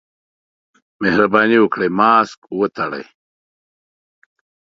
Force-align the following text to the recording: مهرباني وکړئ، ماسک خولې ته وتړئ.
مهرباني 1.01 1.57
وکړئ، 1.61 1.89
ماسک 1.99 2.39
خولې 2.47 2.67
ته 2.75 2.83
وتړئ. 2.89 3.05